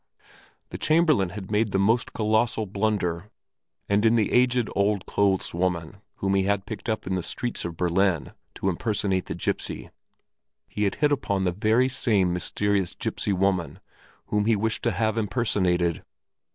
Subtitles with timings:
[0.69, 3.29] The Chamberlain had made the most colossal blunder,
[3.87, 7.65] and in the aged old clothes woman, whom he had picked up in the streets
[7.65, 9.91] of Berlin to impersonate the gipsy,
[10.67, 13.79] he had hit upon the very same mysterious gipsy woman
[14.25, 16.01] whom he wished to have impersonated.